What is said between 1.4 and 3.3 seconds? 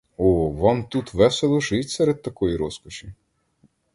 жить серед такої розкоші!